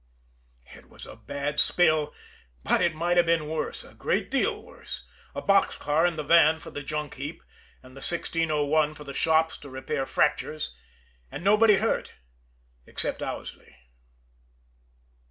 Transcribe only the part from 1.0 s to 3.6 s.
a bad spill, but it might have been